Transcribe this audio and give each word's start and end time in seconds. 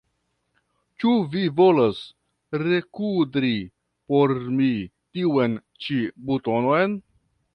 Ĉu 1.01 1.11
vi 1.33 1.43
volas 1.59 1.99
rekudri 2.61 3.53
por 4.13 4.33
mi 4.61 4.69
tiun 5.19 5.57
ĉi 5.85 6.01
butonon? 6.31 6.97